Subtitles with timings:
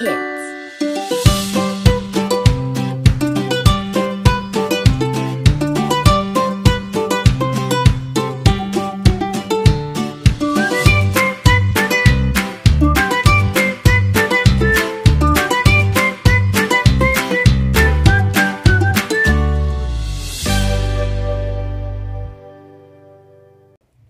[0.00, 0.40] Kids.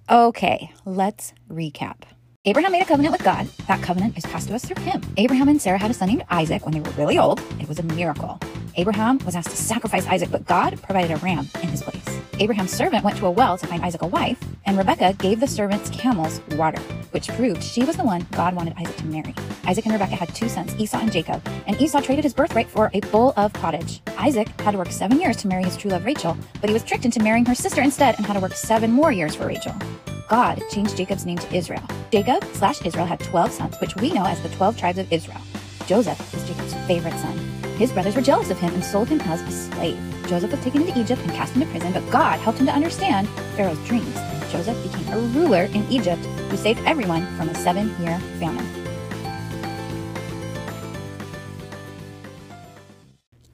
[0.09, 2.20] Okay, let's recap.
[2.47, 3.47] Abraham made a covenant with God.
[3.69, 5.03] That covenant is passed to us through him.
[5.19, 7.39] Abraham and Sarah had a son named Isaac when they were really old.
[7.61, 8.41] It was a miracle.
[8.77, 12.19] Abraham was asked to sacrifice Isaac, but God provided a ram in his place.
[12.39, 15.47] Abraham's servant went to a well to find Isaac a wife, and Rebekah gave the
[15.47, 16.81] servant's camels water,
[17.11, 19.35] which proved she was the one God wanted Isaac to marry.
[19.67, 22.91] Isaac and Rebekah had two sons, Esau and Jacob, and Esau traded his birthright for
[22.95, 24.01] a bowl of pottage.
[24.17, 26.85] Isaac had to work seven years to marry his true love Rachel, but he was
[26.85, 29.75] tricked into marrying her sister instead and had to work seven more years for Rachel.
[30.31, 31.83] God changed Jacob's name to Israel.
[32.13, 35.41] Jacob slash Israel had 12 sons, which we know as the 12 tribes of Israel.
[35.89, 37.37] Joseph was Jacob's favorite son.
[37.79, 39.99] His brothers were jealous of him and sold him as a slave.
[40.29, 43.29] Joseph was taken into Egypt and cast into prison, but God helped him to understand
[43.57, 44.15] Pharaoh's dreams.
[44.53, 48.67] Joseph became a ruler in Egypt who saved everyone from a seven year famine.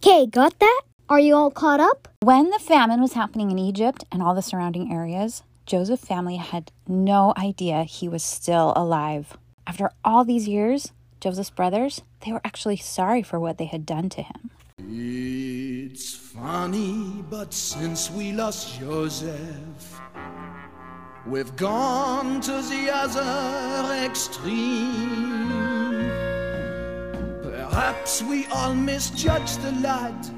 [0.05, 0.83] Okay, got that?
[1.09, 2.09] Are you all caught up?
[2.21, 6.71] When the famine was happening in Egypt and all the surrounding areas, Joseph's family had
[6.87, 9.37] no idea he was still alive.
[9.67, 14.09] After all these years, Joseph's brothers, they were actually sorry for what they had done
[14.11, 14.51] to him.
[14.79, 20.01] It's funny, but since we lost Joseph,
[21.27, 25.49] we've gone to the other extreme.
[27.43, 30.31] Perhaps we all misjudged the lad.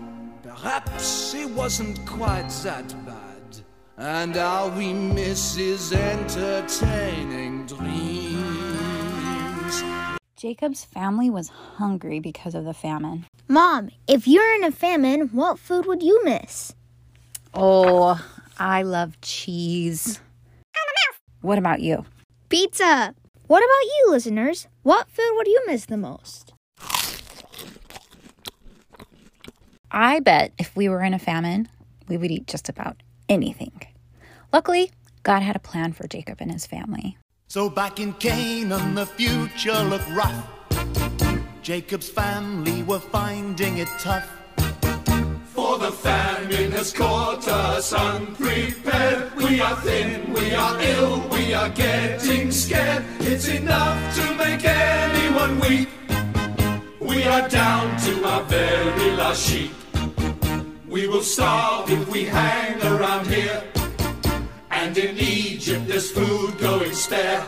[0.42, 3.27] Perhaps it wasn't quite that bad.
[4.00, 8.38] And how we miss his entertaining dreams.
[10.36, 13.26] Jacob's family was hungry because of the famine.
[13.48, 16.72] Mom, if you're in a famine, what food would you miss?
[17.54, 18.24] Oh,
[18.56, 20.20] I love cheese.
[21.40, 22.04] What about you?
[22.50, 23.16] Pizza.
[23.48, 24.68] What about you, listeners?
[24.84, 26.52] What food would you miss the most?
[29.90, 31.68] I bet if we were in a famine,
[32.06, 33.87] we would eat just about anything.
[34.50, 34.90] Luckily,
[35.24, 37.18] God had a plan for Jacob and his family.
[37.48, 40.48] So back in Canaan, the future looked rough.
[41.60, 44.26] Jacob's family were finding it tough.
[45.44, 49.34] For the famine has caught us unprepared.
[49.36, 53.04] We are thin, we are ill, we are getting scared.
[53.20, 55.90] It's enough to make anyone weep.
[57.00, 59.72] We are down to our very last sheep.
[60.88, 63.62] We will starve if we hang around here.
[64.88, 67.46] And in Egypt there's food going spare.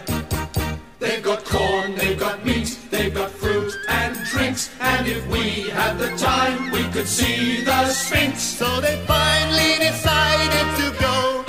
[0.99, 4.69] They've got corn, they've got meat, they've got fruit and drinks.
[4.79, 8.43] And if we had the time, we could see the Sphinx.
[8.43, 11.45] So they finally decided to go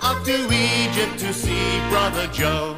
[0.00, 2.76] up to Egypt to see Brother Joe.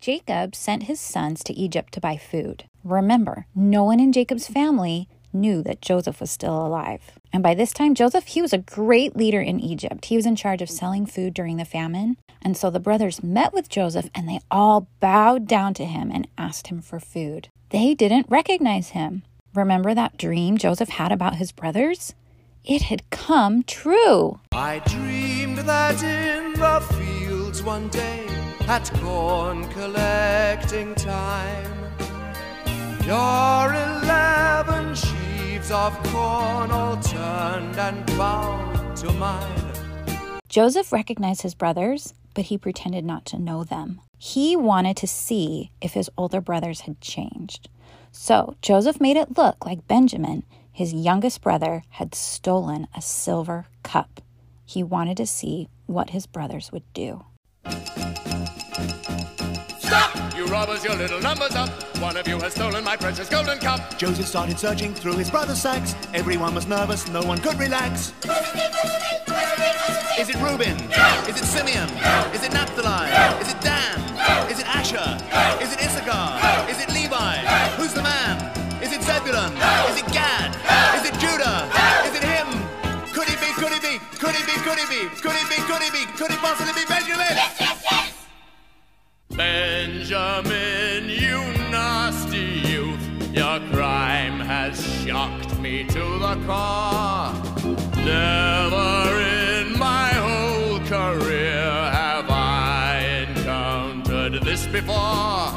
[0.00, 2.64] Jacob sent his sons to Egypt to buy food.
[2.84, 7.18] Remember, no one in Jacob's family knew that Joseph was still alive.
[7.32, 10.04] And by this time, Joseph, he was a great leader in Egypt.
[10.04, 12.18] He was in charge of selling food during the famine.
[12.42, 16.28] And so the brothers met with Joseph and they all bowed down to him and
[16.36, 17.48] asked him for food.
[17.70, 19.22] They didn't recognize him.
[19.54, 22.14] Remember that dream Joseph had about his brothers?
[22.64, 24.40] It had come true.
[24.52, 28.26] I dreamed that in the fields one day
[28.68, 31.72] at corn collecting time,
[33.04, 34.94] your eleven
[35.62, 39.72] sheaves of corn all turned and bowed to mine.
[40.48, 44.00] Joseph recognized his brothers, but he pretended not to know them.
[44.18, 47.68] He wanted to see if his older brothers had changed.
[48.10, 54.20] So Joseph made it look like Benjamin, his youngest brother, had stolen a silver cup.
[54.64, 57.24] He wanted to see what his brothers would do.
[59.92, 60.34] Stop!
[60.34, 61.68] You robbers, your little numbers up.
[61.98, 63.98] One of you has stolen my precious golden cup.
[63.98, 65.94] Joseph started searching through his brother's sacks.
[66.14, 68.14] Everyone was nervous, no one could relax.
[70.16, 70.80] Is it Reuben?
[70.88, 71.24] No.
[71.28, 71.84] Is it Simeon?
[72.00, 72.32] No.
[72.32, 73.12] Is it Naphtali?
[73.12, 73.36] No.
[73.44, 74.00] Is it Dan?
[74.48, 75.04] Is it Asher?
[75.60, 76.40] Is it Issachar?
[76.72, 77.36] Is it Levi?
[77.76, 78.40] Who's the man?
[78.82, 79.52] Is it Zebulun?
[79.92, 80.56] Is it Gad?
[80.96, 81.68] Is it Judah?
[82.08, 82.48] Is it him?
[83.12, 83.52] Could he be?
[83.60, 84.00] Could he be?
[84.16, 84.56] Could he be?
[84.64, 85.00] Could he be?
[85.20, 85.60] Could he be?
[85.68, 86.02] Could he be?
[86.16, 87.61] Could he possibly be Benjamin?
[90.12, 91.38] Benjamin, you
[91.70, 93.00] nasty youth,
[93.32, 97.32] your crime has shocked me to the core.
[98.04, 101.62] Never in my whole career
[101.92, 105.48] have I encountered this before.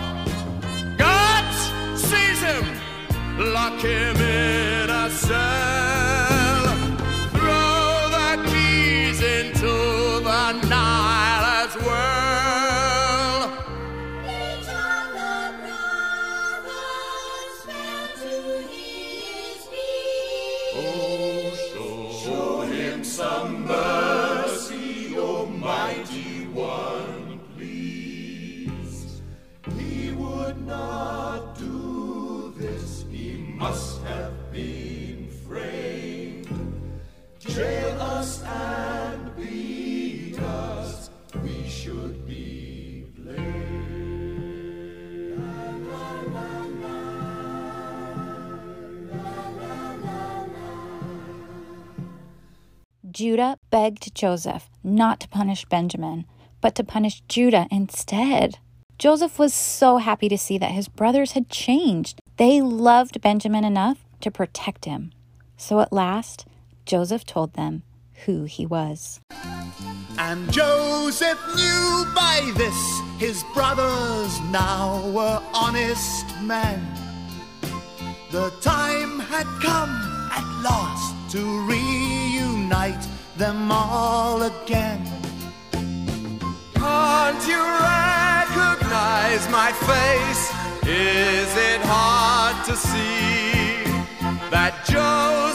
[0.97, 2.65] God, seize him!
[3.37, 5.84] lock him in a cell,
[53.15, 56.25] Judah begged Joseph not to punish Benjamin,
[56.59, 58.59] but to punish Judah instead.
[58.99, 62.19] Joseph was so happy to see that his brothers had changed.
[62.35, 65.13] They loved Benjamin enough to protect him.
[65.55, 66.45] So at last,
[66.85, 67.83] Joseph told them
[68.25, 69.21] who he was.
[70.19, 76.85] And Joseph knew by this his brothers now were honest men.
[78.31, 79.89] The time had come
[80.33, 82.54] at last to reunite
[83.37, 85.01] them all again.
[86.73, 90.51] Can't you recognize my face?
[90.87, 93.83] Is it hard to see
[94.49, 95.54] that Joseph,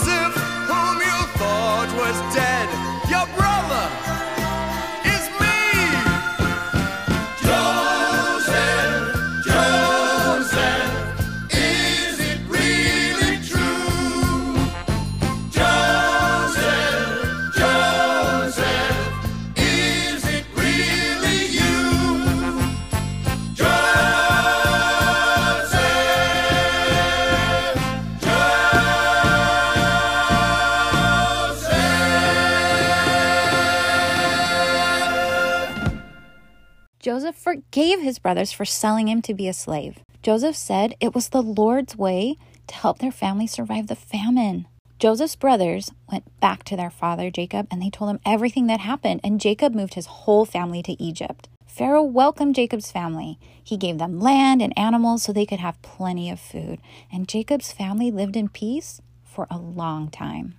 [37.41, 40.01] forgave his brothers for selling him to be a slave.
[40.23, 44.67] Joseph said it was the Lord's way to help their family survive the famine.
[44.99, 49.23] Joseph's brothers went back to their father Jacob and they told him everything that happened,
[49.25, 51.49] and Jacob moved his whole family to Egypt.
[51.67, 53.39] Pharaoh welcomed Jacob's family.
[53.65, 56.79] He gave them land and animals so they could have plenty of food,
[57.11, 60.57] and Jacob's family lived in peace for a long time.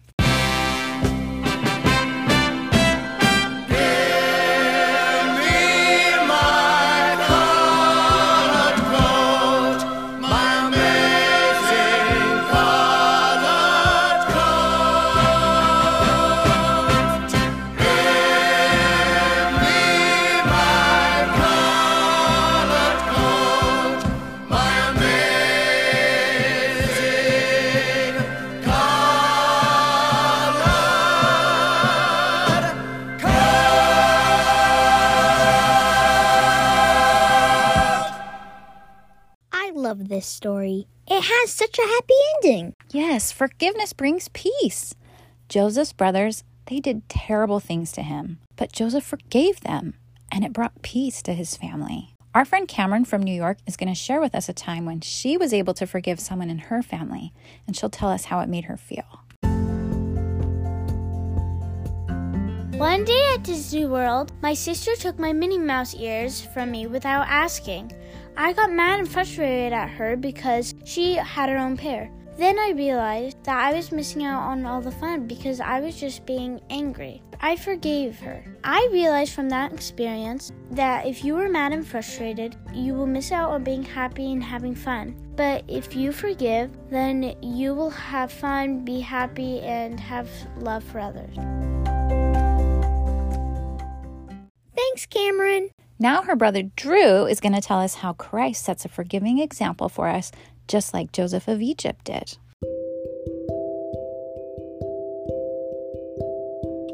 [40.22, 40.86] This story.
[41.08, 42.76] It has such a happy ending.
[42.92, 44.94] Yes, forgiveness brings peace.
[45.50, 49.96] Joseph's brothers, they did terrible things to him, but Joseph forgave them,
[50.32, 52.16] and it brought peace to his family.
[52.36, 55.02] Our friend Cameron from New York is going to share with us a time when
[55.02, 57.34] she was able to forgive someone in her family,
[57.66, 59.26] and she'll tell us how it made her feel.
[62.78, 67.28] One day at Disney World, my sister took my Minnie Mouse ears from me without
[67.28, 67.92] asking.
[68.38, 72.12] I got mad and frustrated at her because she had her own pair.
[72.38, 76.00] Then I realized that I was missing out on all the fun because I was
[76.00, 77.22] just being angry.
[77.40, 78.44] I forgave her.
[78.64, 83.32] I realized from that experience that if you are mad and frustrated, you will miss
[83.32, 85.16] out on being happy and having fun.
[85.36, 91.00] But if you forgive, then you will have fun, be happy, and have love for
[91.00, 91.36] others.
[94.76, 95.70] Thanks, Cameron.
[96.02, 99.88] Now, her brother Drew is going to tell us how Christ sets a forgiving example
[99.88, 100.32] for us,
[100.68, 102.40] just like Joseph of Egypt did.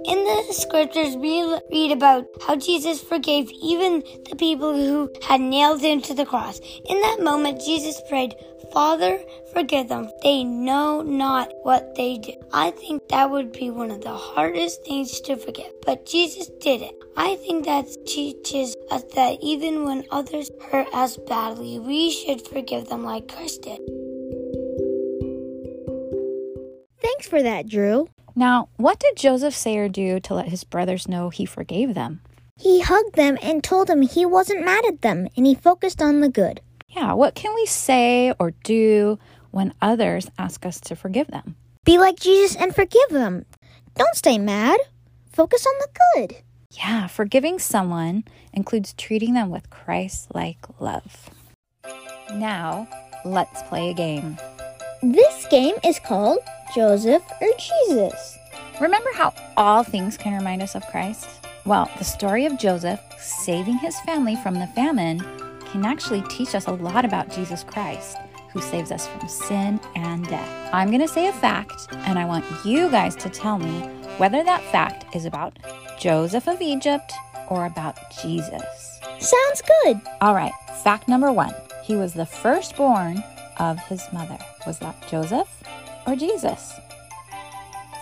[0.04, 5.80] In the scriptures, we read about how Jesus forgave even the people who had nailed
[5.80, 6.60] him to the cross.
[6.90, 8.36] In that moment, Jesus prayed,
[8.74, 9.20] Father,
[9.54, 10.10] forgive them.
[10.22, 12.34] They know not what they do.
[12.54, 16.82] I think that would be one of the hardest things to forgive, but Jesus did
[16.82, 16.96] it.
[17.16, 22.89] I think that teaches us that even when others hurt us badly, we should forgive
[22.89, 23.80] them like Christ did.
[27.01, 28.08] Thanks for that, Drew.
[28.36, 32.22] Now, what did Joseph say or do to let his brothers know he forgave them?
[32.56, 36.22] He hugged them and told them he wasn't mad at them and he focused on
[36.22, 36.62] the good.
[36.88, 39.20] Yeah, what can we say or do
[39.51, 41.56] when others ask us to forgive them.
[41.88, 43.46] Be like Jesus and forgive them.
[43.96, 44.77] Don't stay mad.
[45.32, 45.88] Focus on the
[46.27, 46.36] good.
[46.70, 51.29] Yeah, forgiving someone includes treating them with Christ like love.
[52.34, 52.89] Now,
[53.24, 54.36] let's play a game.
[55.01, 56.39] This game is called
[56.75, 58.38] Joseph or Jesus.
[58.82, 61.29] Remember how all things can remind us of Christ?
[61.65, 65.20] Well, the story of Joseph saving his family from the famine
[65.72, 68.17] can actually teach us a lot about Jesus Christ,
[68.50, 70.70] who saves us from sin and death.
[70.74, 73.82] I'm going to say a fact, and I want you guys to tell me
[74.18, 75.58] whether that fact is about
[76.00, 77.13] Joseph of Egypt
[77.50, 79.00] or about Jesus.
[79.20, 80.01] Sounds good.
[80.22, 83.24] All right, fact number one he was the firstborn
[83.60, 84.38] of his mother.
[84.66, 85.48] Was that Joseph
[86.06, 86.74] or Jesus?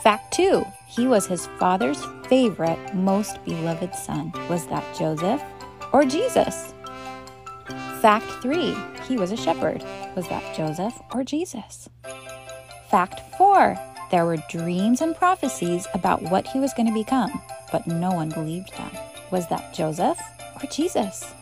[0.01, 4.33] Fact two, he was his father's favorite, most beloved son.
[4.49, 5.41] Was that Joseph
[5.93, 6.73] or Jesus?
[8.01, 8.75] Fact three,
[9.07, 9.83] he was a shepherd.
[10.15, 11.89] Was that Joseph or Jesus?
[12.89, 13.77] Fact four,
[14.11, 17.41] there were dreams and prophecies about what he was going to become,
[17.71, 18.91] but no one believed them.
[19.31, 20.19] Was that Joseph
[20.63, 21.33] or Jesus?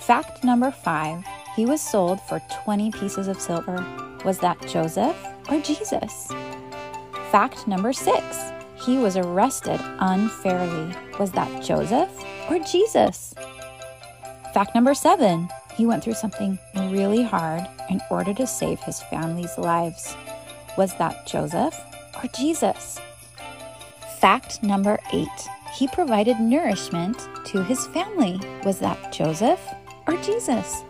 [0.00, 1.22] Fact number five,
[1.54, 3.84] he was sold for 20 pieces of silver.
[4.24, 5.16] Was that Joseph
[5.50, 6.28] or Jesus?
[7.30, 10.94] Fact number six, he was arrested unfairly.
[11.18, 12.08] Was that Joseph
[12.48, 13.34] or Jesus?
[14.54, 19.56] Fact number seven, he went through something really hard in order to save his family's
[19.56, 20.16] lives.
[20.76, 21.80] Was that Joseph
[22.16, 23.00] or Jesus?
[24.18, 28.40] Fact number eight, he provided nourishment to his family.
[28.64, 29.60] Was that Joseph
[30.08, 30.82] or Jesus?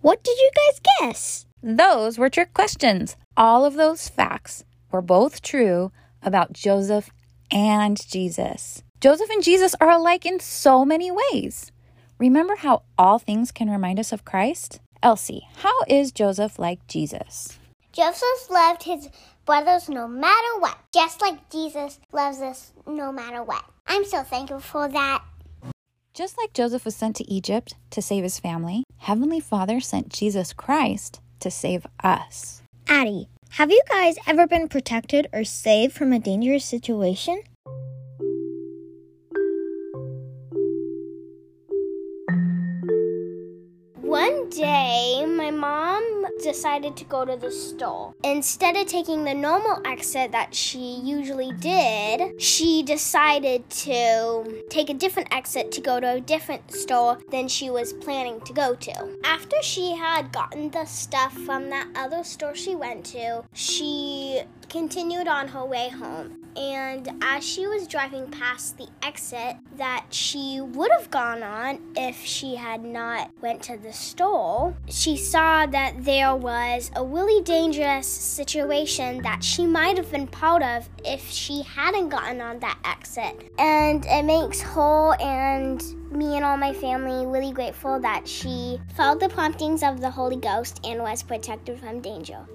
[0.00, 1.46] What did you guys guess?
[1.62, 3.16] Those were trick questions.
[3.36, 7.10] All of those facts were both true about Joseph
[7.50, 8.82] and Jesus.
[9.02, 11.70] Joseph and Jesus are alike in so many ways.
[12.18, 14.80] Remember how all things can remind us of Christ?
[15.02, 17.58] Elsie, how is Joseph like Jesus?
[17.92, 19.10] Joseph loved his
[19.44, 23.64] brothers no matter what, just like Jesus loves us no matter what.
[23.86, 25.24] I'm so thankful for that.
[26.14, 30.54] Just like Joseph was sent to Egypt to save his family, Heavenly Father sent Jesus
[30.54, 32.62] Christ to save us.
[32.88, 37.42] Addie, have you guys ever been protected or saved from a dangerous situation?
[46.42, 48.14] Decided to go to the store.
[48.24, 54.94] Instead of taking the normal exit that she usually did, she decided to take a
[54.94, 59.18] different exit to go to a different store than she was planning to go to.
[59.24, 65.28] After she had gotten the stuff from that other store she went to, she continued
[65.28, 66.45] on her way home.
[66.56, 72.24] And as she was driving past the exit that she would have gone on if
[72.24, 78.06] she had not went to the store, she saw that there was a really dangerous
[78.06, 83.50] situation that she might have been part of if she hadn't gotten on that exit.
[83.58, 89.20] And it makes her and me and all my family really grateful that she followed
[89.20, 92.46] the promptings of the Holy Ghost and was protected from danger.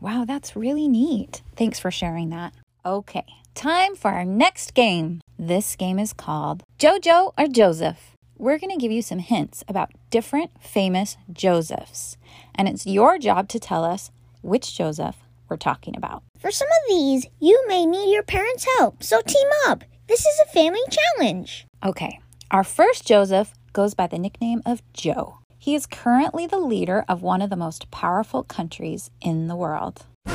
[0.00, 1.42] Wow, that's really neat.
[1.56, 2.52] Thanks for sharing that.
[2.84, 3.24] Okay,
[3.54, 5.20] time for our next game.
[5.38, 8.12] This game is called JoJo or Joseph.
[8.38, 12.16] We're going to give you some hints about different famous Josephs,
[12.54, 14.10] and it's your job to tell us
[14.42, 15.16] which Joseph
[15.48, 16.22] we're talking about.
[16.38, 19.84] For some of these, you may need your parents' help, so team up.
[20.06, 21.66] This is a family challenge.
[21.84, 25.38] Okay, our first Joseph goes by the nickname of Joe.
[25.66, 30.06] He is currently the leader of one of the most powerful countries in the world.
[30.24, 30.30] The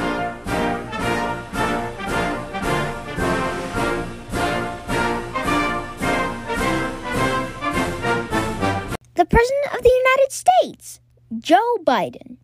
[9.16, 11.00] President of the United States,
[11.40, 12.36] Joe Biden.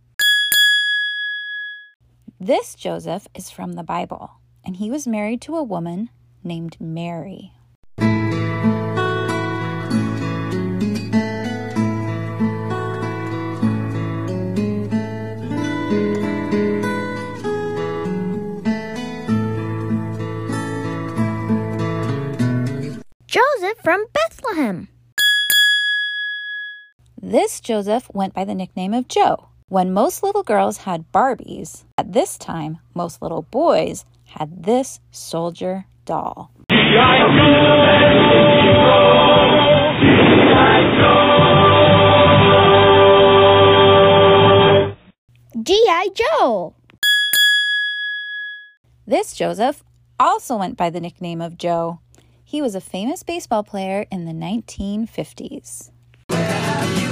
[2.40, 4.32] This Joseph is from the Bible,
[4.64, 6.08] and he was married to a woman
[6.42, 7.52] named Mary.
[23.88, 24.90] From Bethlehem.
[27.22, 29.48] This Joseph went by the nickname of Joe.
[29.70, 35.86] When most little girls had Barbies, at this time, most little boys had this soldier
[36.04, 36.52] doll.
[45.64, 46.10] G.I.
[46.14, 46.74] Joe.
[49.06, 49.82] This Joseph
[50.20, 52.00] also went by the nickname of Joe.
[52.50, 55.92] He was a famous baseball player in the 1950s.
[56.28, 57.10] Where have you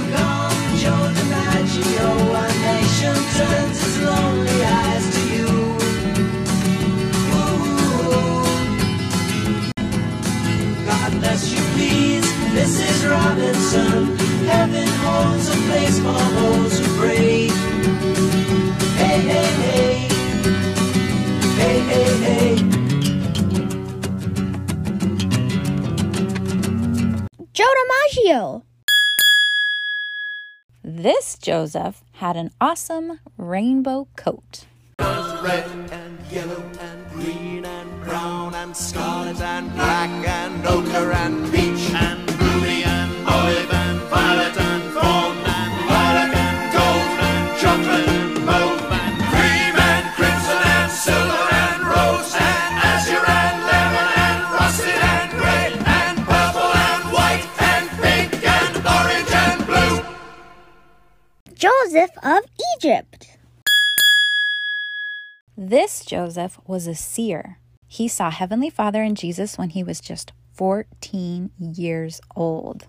[1.12, 5.48] DiMaggio, a nation turns its lonely eyes to you.
[7.36, 7.68] Ooh.
[10.86, 12.24] God bless you, please,
[12.56, 12.98] Mrs.
[13.10, 14.16] Robinson.
[14.46, 17.35] Heaven holds a place for those who pray.
[28.26, 28.62] DiMaggio.
[30.82, 34.66] This Joseph had an awesome rainbow coat.
[34.98, 41.52] was red and yellow and green and brown and scarlet and black and ochre and
[41.52, 42.25] peach and
[62.86, 63.36] Egypt.
[65.56, 67.58] This Joseph was a seer.
[67.88, 72.86] He saw Heavenly Father and Jesus when he was just 14 years old.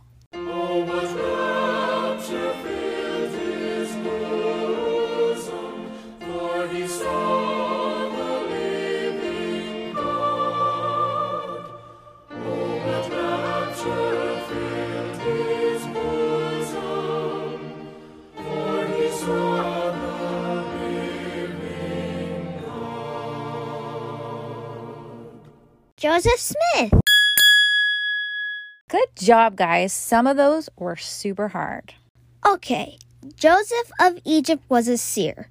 [26.08, 26.94] Joseph Smith.
[28.88, 29.92] Good job, guys.
[29.92, 31.96] Some of those were super hard.
[32.48, 32.98] Okay,
[33.36, 35.50] Joseph of Egypt was a seer.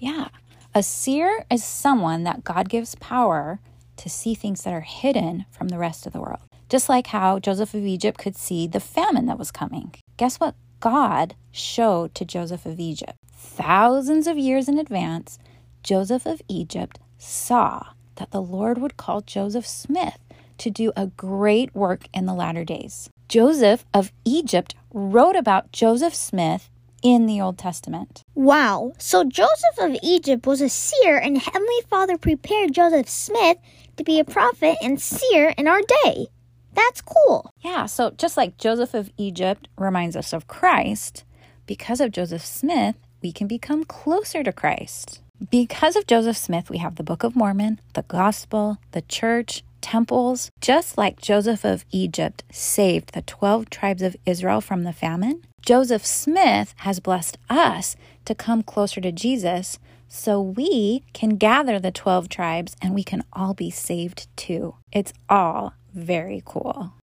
[0.00, 0.30] Yeah.
[0.74, 3.60] A seer is someone that God gives power
[3.98, 6.40] to see things that are hidden from the rest of the world.
[6.68, 9.94] Just like how Joseph of Egypt could see the famine that was coming.
[10.16, 13.16] Guess what God showed to Joseph of Egypt?
[13.32, 15.38] Thousands of years in advance,
[15.84, 20.18] Joseph of Egypt saw that the Lord would call Joseph Smith
[20.58, 23.08] to do a great work in the latter days.
[23.28, 26.70] Joseph of Egypt wrote about Joseph Smith
[27.02, 28.22] in the Old Testament.
[28.34, 33.58] Wow, so Joseph of Egypt was a seer, and Heavenly Father prepared Joseph Smith
[33.96, 36.26] to be a prophet and seer in our day.
[36.72, 37.52] That's cool.
[37.60, 41.24] Yeah, so just like Joseph of Egypt reminds us of Christ,
[41.66, 45.20] because of Joseph Smith, we can become closer to Christ.
[45.50, 50.50] Because of Joseph Smith, we have the Book of Mormon, the Gospel, the church, temples.
[50.60, 56.04] Just like Joseph of Egypt saved the 12 tribes of Israel from the famine, Joseph
[56.04, 62.28] Smith has blessed us to come closer to Jesus so we can gather the 12
[62.28, 64.74] tribes and we can all be saved too.
[64.90, 66.94] It's all very cool.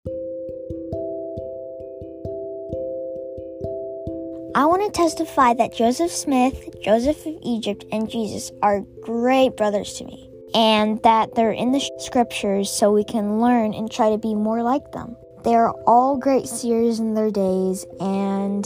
[4.56, 9.96] I want to testify that Joseph Smith, Joseph of Egypt, and Jesus are great brothers
[9.96, 14.18] to me, and that they're in the scriptures so we can learn and try to
[14.18, 15.18] be more like them.
[15.44, 18.66] They are all great seers in their days, and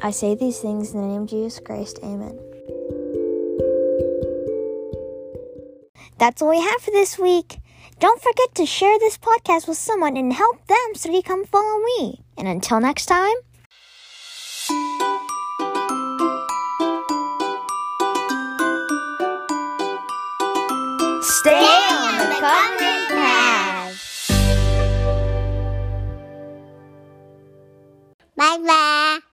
[0.00, 1.98] I say these things in the name of Jesus Christ.
[2.04, 2.38] Amen.
[6.18, 7.58] That's all we have for this week.
[7.98, 11.82] Don't forget to share this podcast with someone and help them so they come follow
[11.98, 12.22] me.
[12.38, 13.34] And until next time,
[21.46, 23.94] Stay on the covenant path.
[28.36, 29.20] Bye bye.